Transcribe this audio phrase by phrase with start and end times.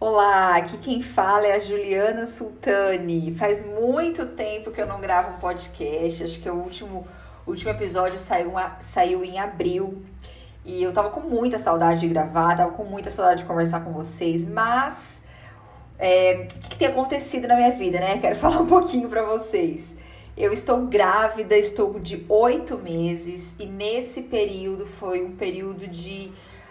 [0.00, 3.34] Olá, aqui quem fala é a Juliana Sultani.
[3.34, 7.04] Faz muito tempo que eu não gravo um podcast, acho que o último,
[7.44, 10.00] último episódio saiu, saiu em abril.
[10.64, 13.90] E eu tava com muita saudade de gravar, tava com muita saudade de conversar com
[13.92, 15.20] vocês, mas
[15.98, 18.18] é, o que, que tem acontecido na minha vida, né?
[18.18, 19.92] Quero falar um pouquinho pra vocês.
[20.36, 26.30] Eu estou grávida, estou de oito meses, e nesse período foi um período de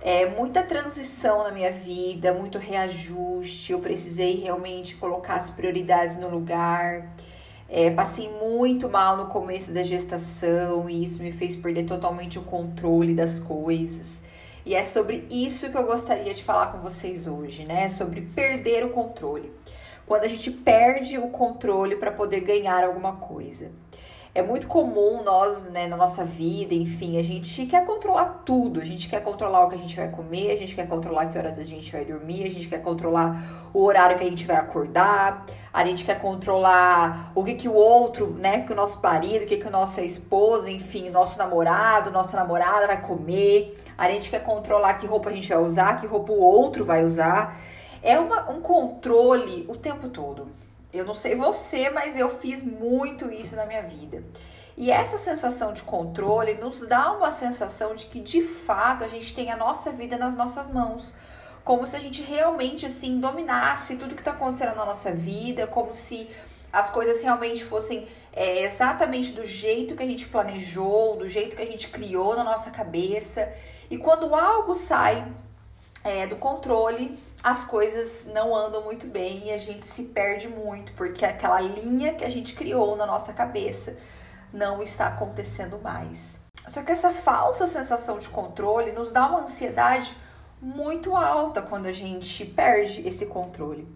[0.00, 3.72] é, muita transição na minha vida, muito reajuste.
[3.72, 7.14] Eu precisei realmente colocar as prioridades no lugar.
[7.68, 12.42] É, passei muito mal no começo da gestação e isso me fez perder totalmente o
[12.42, 14.20] controle das coisas.
[14.64, 17.88] E é sobre isso que eu gostaria de falar com vocês hoje, né?
[17.88, 19.52] Sobre perder o controle.
[20.06, 23.70] Quando a gente perde o controle para poder ganhar alguma coisa.
[24.38, 28.80] É muito comum nós, né, na nossa vida, enfim, a gente quer controlar tudo.
[28.80, 31.36] A gente quer controlar o que a gente vai comer, a gente quer controlar que
[31.36, 34.54] horas a gente vai dormir, a gente quer controlar o horário que a gente vai
[34.54, 39.42] acordar, a gente quer controlar o que, que o outro, né, que o nosso marido,
[39.42, 43.76] o que, que a nossa esposa, enfim, nosso namorado, nossa namorada vai comer.
[43.98, 47.04] A gente quer controlar que roupa a gente vai usar, que roupa o outro vai
[47.04, 47.58] usar.
[48.00, 50.46] É uma, um controle o tempo todo.
[50.92, 54.22] Eu não sei você, mas eu fiz muito isso na minha vida.
[54.76, 59.34] E essa sensação de controle nos dá uma sensação de que de fato a gente
[59.34, 61.12] tem a nossa vida nas nossas mãos.
[61.64, 65.92] Como se a gente realmente assim dominasse tudo que está acontecendo na nossa vida, como
[65.92, 66.30] se
[66.72, 71.62] as coisas realmente fossem é, exatamente do jeito que a gente planejou, do jeito que
[71.62, 73.52] a gente criou na nossa cabeça.
[73.90, 75.26] E quando algo sai
[76.04, 80.92] é, do controle, as coisas não andam muito bem e a gente se perde muito,
[80.92, 83.96] porque aquela linha que a gente criou na nossa cabeça
[84.52, 86.38] não está acontecendo mais.
[86.66, 90.16] Só que essa falsa sensação de controle nos dá uma ansiedade
[90.60, 93.86] muito alta quando a gente perde esse controle.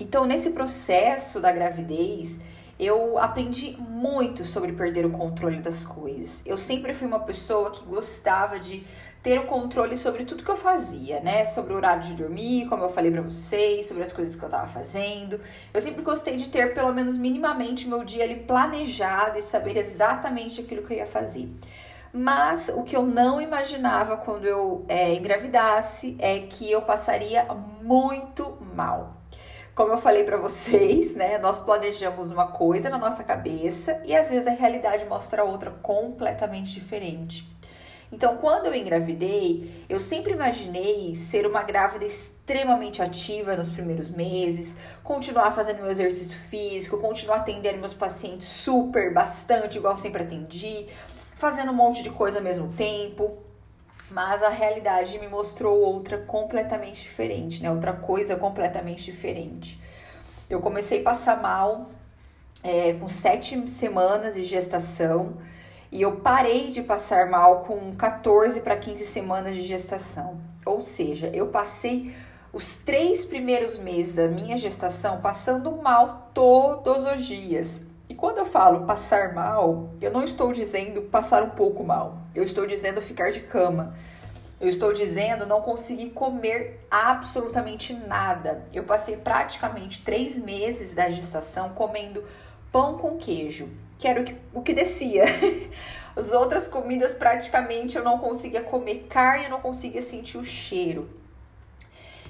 [0.00, 2.38] Então, nesse processo da gravidez,
[2.78, 6.42] eu aprendi muito sobre perder o controle das coisas.
[6.44, 8.86] Eu sempre fui uma pessoa que gostava de
[9.26, 11.44] ter o controle sobre tudo que eu fazia, né?
[11.46, 14.48] Sobre o horário de dormir, como eu falei para vocês, sobre as coisas que eu
[14.48, 15.40] tava fazendo.
[15.74, 20.60] Eu sempre gostei de ter pelo menos minimamente meu dia ali planejado e saber exatamente
[20.60, 21.50] aquilo que eu ia fazer.
[22.12, 27.48] Mas o que eu não imaginava quando eu é, engravidasse é que eu passaria
[27.82, 29.16] muito mal.
[29.74, 31.36] Como eu falei para vocês, né?
[31.38, 36.72] Nós planejamos uma coisa na nossa cabeça e às vezes a realidade mostra outra completamente
[36.72, 37.55] diferente.
[38.10, 44.76] Então, quando eu engravidei, eu sempre imaginei ser uma grávida extremamente ativa nos primeiros meses,
[45.02, 50.86] continuar fazendo meu exercício físico, continuar atendendo meus pacientes super, bastante, igual sempre atendi,
[51.34, 53.38] fazendo um monte de coisa ao mesmo tempo.
[54.08, 57.72] Mas a realidade me mostrou outra completamente diferente, né?
[57.72, 59.80] Outra coisa completamente diferente.
[60.48, 61.90] Eu comecei a passar mal
[62.62, 65.38] é, com sete semanas de gestação
[65.90, 70.40] e eu parei de passar mal com 14 para 15 semanas de gestação.
[70.64, 72.14] Ou seja, eu passei
[72.52, 77.82] os três primeiros meses da minha gestação passando mal todos os dias.
[78.08, 82.18] E quando eu falo passar mal, eu não estou dizendo passar um pouco mal.
[82.34, 83.94] Eu estou dizendo ficar de cama.
[84.60, 88.64] Eu estou dizendo não conseguir comer absolutamente nada.
[88.72, 92.24] Eu passei praticamente três meses da gestação comendo
[92.72, 93.68] pão com queijo,
[93.98, 95.24] que era o que, o que descia.
[96.16, 101.08] As outras comidas praticamente eu não conseguia comer carne, eu não conseguia sentir o cheiro.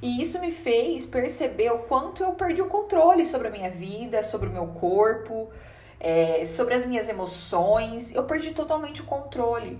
[0.00, 4.22] E isso me fez perceber o quanto eu perdi o controle sobre a minha vida,
[4.22, 5.48] sobre o meu corpo,
[6.00, 8.12] é, sobre as minhas emoções.
[8.12, 9.78] Eu perdi totalmente o controle.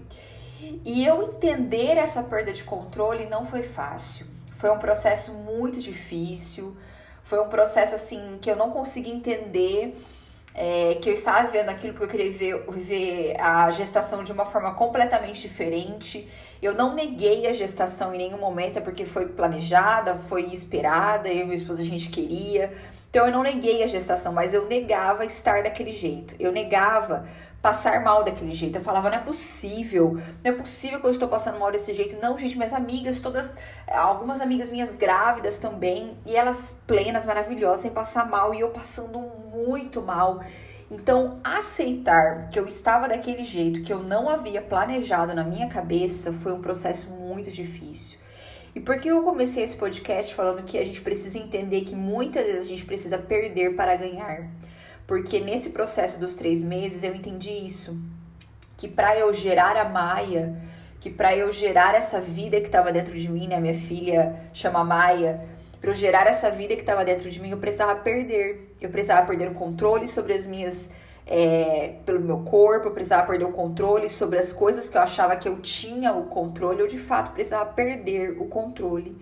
[0.84, 4.26] E eu entender essa perda de controle não foi fácil.
[4.53, 6.76] Foi um processo muito difícil.
[7.25, 9.97] Foi um processo assim que eu não consegui entender
[10.54, 14.44] é, que eu estava vendo aquilo porque eu queria ver, viver a gestação de uma
[14.44, 16.28] forma completamente diferente.
[16.60, 21.42] Eu não neguei a gestação em nenhum momento, é porque foi planejada, foi esperada, eu
[21.42, 22.72] e minha esposa a gente queria.
[23.10, 26.34] Então eu não neguei a gestação, mas eu negava estar daquele jeito.
[26.38, 27.26] Eu negava
[27.62, 28.76] passar mal daquele jeito.
[28.76, 32.20] Eu falava, não é possível, não é possível que eu estou passando mal desse jeito.
[32.20, 33.55] Não, gente, minhas amigas, todas,
[33.88, 39.19] algumas amigas minhas grávidas também, e elas plenas, maravilhosas, sem passar mal, e eu passando
[39.55, 40.43] muito mal.
[40.91, 46.32] Então, aceitar que eu estava daquele jeito, que eu não havia planejado na minha cabeça,
[46.32, 48.19] foi um processo muito difícil.
[48.75, 52.44] E por que eu comecei esse podcast falando que a gente precisa entender que muitas
[52.44, 54.49] vezes a gente precisa perder para ganhar?
[55.06, 57.96] Porque nesse processo dos três meses eu entendi isso.
[58.76, 60.56] Que para eu gerar a Maia,
[61.00, 63.58] que para eu gerar essa vida que estava dentro de mim, né?
[63.60, 65.40] Minha filha chama Maia,
[65.81, 68.76] para eu gerar essa vida que estava dentro de mim, eu precisava perder.
[68.81, 70.88] Eu precisava perder o controle sobre as minhas
[71.26, 75.37] é, pelo meu corpo, eu precisava perder o controle sobre as coisas que eu achava
[75.37, 79.16] que eu tinha o controle, eu de fato precisava perder o controle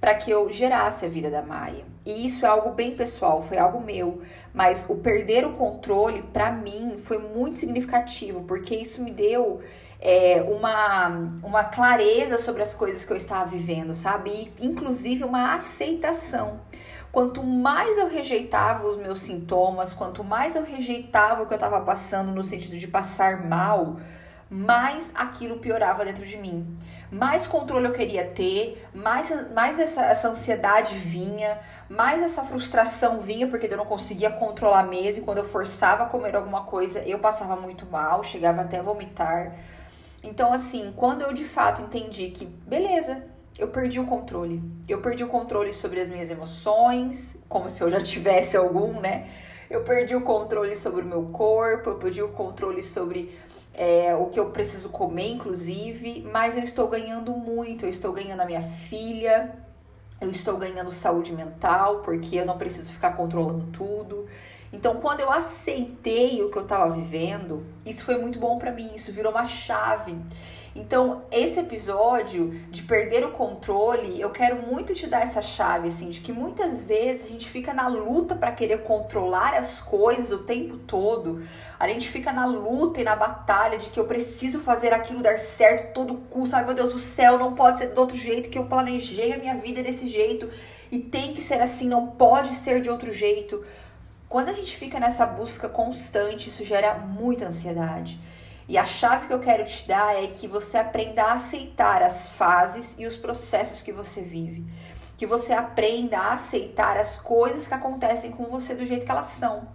[0.00, 1.84] para que eu gerasse a vida da Maia.
[2.04, 4.22] E isso é algo bem pessoal, foi algo meu,
[4.52, 9.60] mas o perder o controle para mim foi muito significativo, porque isso me deu
[10.00, 11.08] é, uma,
[11.44, 14.30] uma clareza sobre as coisas que eu estava vivendo, sabe?
[14.30, 16.60] E, inclusive uma aceitação.
[17.12, 21.80] Quanto mais eu rejeitava os meus sintomas, quanto mais eu rejeitava o que eu estava
[21.80, 23.98] passando no sentido de passar mal,
[24.52, 26.76] mais aquilo piorava dentro de mim.
[27.10, 31.58] Mais controle eu queria ter, mais, mais essa, essa ansiedade vinha,
[31.88, 35.22] mais essa frustração vinha, porque eu não conseguia controlar mesmo.
[35.22, 38.82] E quando eu forçava a comer alguma coisa, eu passava muito mal, chegava até a
[38.82, 39.56] vomitar.
[40.22, 43.24] Então, assim, quando eu de fato entendi que, beleza,
[43.58, 44.62] eu perdi o controle.
[44.86, 49.30] Eu perdi o controle sobre as minhas emoções, como se eu já tivesse algum, né?
[49.70, 53.34] Eu perdi o controle sobre o meu corpo, eu perdi o controle sobre
[53.74, 57.84] é, o que eu preciso comer, inclusive, mas eu estou ganhando muito.
[57.84, 59.52] Eu estou ganhando a minha filha,
[60.20, 64.26] eu estou ganhando saúde mental, porque eu não preciso ficar controlando tudo.
[64.72, 68.92] Então, quando eu aceitei o que eu estava vivendo, isso foi muito bom para mim,
[68.94, 70.16] isso virou uma chave.
[70.74, 76.08] Então, esse episódio de perder o controle, eu quero muito te dar essa chave, assim,
[76.08, 80.44] de que muitas vezes a gente fica na luta para querer controlar as coisas o
[80.44, 81.42] tempo todo.
[81.78, 85.38] A gente fica na luta e na batalha de que eu preciso fazer aquilo dar
[85.38, 86.56] certo todo custo.
[86.56, 89.36] Ai, meu Deus do céu, não pode ser do outro jeito que eu planejei a
[89.36, 90.48] minha vida desse jeito.
[90.90, 93.62] E tem que ser assim, não pode ser de outro jeito.
[94.32, 98.18] Quando a gente fica nessa busca constante, isso gera muita ansiedade.
[98.66, 102.28] E a chave que eu quero te dar é que você aprenda a aceitar as
[102.28, 104.64] fases e os processos que você vive.
[105.18, 109.26] Que você aprenda a aceitar as coisas que acontecem com você do jeito que elas
[109.26, 109.68] são.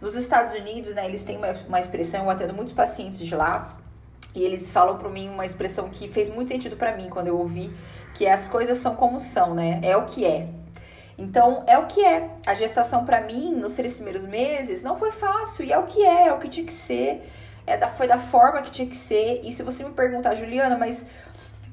[0.00, 3.78] Nos Estados Unidos, né, eles têm uma, expressão, eu atendo muitos pacientes de lá,
[4.32, 7.36] e eles falam para mim uma expressão que fez muito sentido para mim quando eu
[7.36, 7.74] ouvi,
[8.14, 9.80] que é as coisas são como são, né?
[9.82, 10.62] É o que é.
[11.16, 12.28] Então, é o que é.
[12.46, 16.04] A gestação para mim, nos três primeiros meses, não foi fácil, e é o que
[16.04, 17.22] é, é o que tinha que ser
[17.66, 19.40] é da, foi da forma que tinha que ser.
[19.44, 21.04] E se você me perguntar, Juliana, mas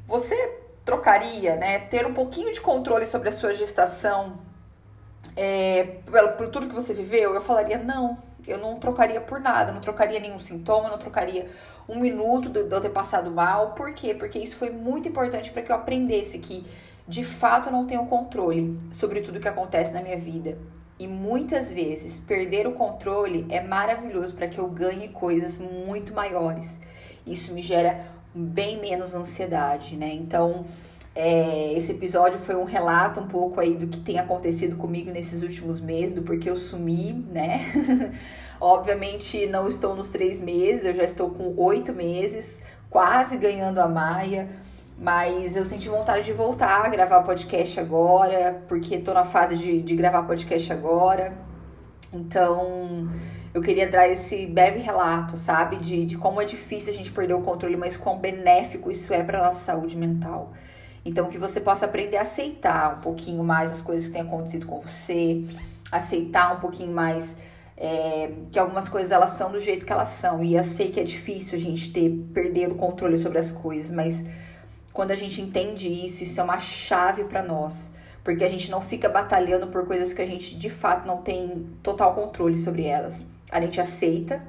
[0.07, 0.35] você
[0.85, 4.39] trocaria, né, ter um pouquinho de controle sobre a sua gestação
[5.35, 7.33] é, por, por tudo que você viveu?
[7.33, 8.17] Eu falaria não.
[8.47, 11.47] Eu não trocaria por nada, não trocaria nenhum sintoma, não trocaria
[11.87, 13.73] um minuto de eu ter passado mal.
[13.73, 14.15] Por quê?
[14.15, 16.65] Porque isso foi muito importante para que eu aprendesse que
[17.07, 20.57] de fato não tenho controle sobre tudo que acontece na minha vida.
[20.99, 26.79] E muitas vezes perder o controle é maravilhoso para que eu ganhe coisas muito maiores.
[27.25, 30.13] Isso me gera bem menos ansiedade, né?
[30.13, 30.65] Então,
[31.13, 35.41] é, esse episódio foi um relato um pouco aí do que tem acontecido comigo nesses
[35.41, 37.65] últimos meses, do porquê eu sumi, né?
[38.61, 42.59] Obviamente não estou nos três meses, eu já estou com oito meses,
[42.89, 44.49] quase ganhando a Maia.
[45.01, 49.81] Mas eu senti vontade de voltar a gravar podcast agora, porque tô na fase de,
[49.81, 51.33] de gravar podcast agora.
[52.13, 53.09] Então,
[53.51, 55.77] eu queria dar esse breve relato, sabe?
[55.77, 59.23] De, de como é difícil a gente perder o controle, mas quão benéfico isso é
[59.23, 60.53] para nossa saúde mental.
[61.03, 64.67] Então, que você possa aprender a aceitar um pouquinho mais as coisas que têm acontecido
[64.67, 65.43] com você,
[65.91, 67.35] aceitar um pouquinho mais
[67.75, 70.43] é, que algumas coisas elas são do jeito que elas são.
[70.43, 73.91] E eu sei que é difícil a gente ter perder o controle sobre as coisas,
[73.91, 74.23] mas
[74.93, 77.91] quando a gente entende isso, isso é uma chave para nós,
[78.23, 81.67] porque a gente não fica batalhando por coisas que a gente de fato não tem
[81.81, 83.25] total controle sobre elas.
[83.51, 84.41] A gente aceita,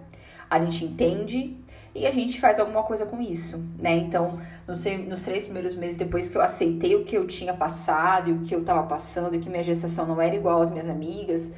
[0.51, 1.57] a gente entende
[1.95, 3.97] e a gente faz alguma coisa com isso, né?
[3.97, 8.33] Então, nos, três primeiros meses depois que eu aceitei o que eu tinha passado e
[8.33, 11.53] o que eu tava passando, e que minha gestação não era igual às minhas amigas,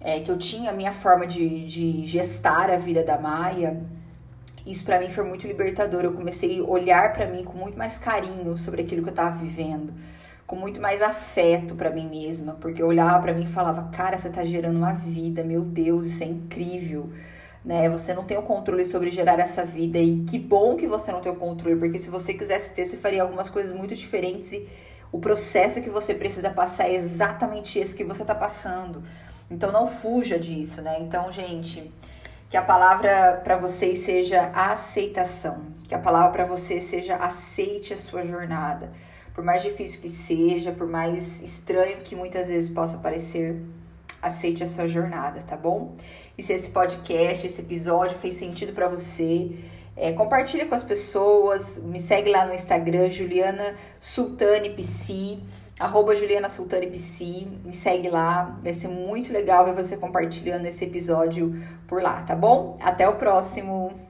[0.00, 3.82] é, que eu tinha a minha forma de, de gestar a vida da Maia,
[4.70, 6.04] isso para mim foi muito libertador.
[6.04, 9.36] Eu comecei a olhar para mim com muito mais carinho sobre aquilo que eu tava
[9.36, 9.92] vivendo,
[10.46, 14.18] com muito mais afeto para mim mesma, porque eu olhava para mim e falava: "Cara,
[14.18, 17.10] você tá gerando uma vida, meu Deus, isso é incrível".
[17.64, 17.88] Né?
[17.90, 21.20] Você não tem o controle sobre gerar essa vida e que bom que você não
[21.20, 24.66] tem o controle, porque se você quisesse ter, você faria algumas coisas muito diferentes e
[25.10, 29.02] o processo que você precisa passar é exatamente esse que você tá passando.
[29.50, 30.98] Então não fuja disso, né?
[31.00, 31.90] Então, gente,
[32.50, 35.66] que a palavra para vocês seja aceitação.
[35.86, 38.92] Que a palavra para você seja aceite a sua jornada.
[39.34, 43.62] Por mais difícil que seja, por mais estranho que muitas vezes possa parecer,
[44.20, 45.94] aceite a sua jornada, tá bom?
[46.36, 49.52] E se esse podcast, esse episódio fez sentido para você,
[49.96, 55.42] é, compartilha com as pessoas, me segue lá no Instagram, Juliana Sultani Psi.
[55.78, 60.84] Arroba Juliana Sultani PC, me segue lá, vai ser muito legal ver você compartilhando esse
[60.84, 62.76] episódio por lá, tá bom?
[62.80, 64.07] Até o próximo!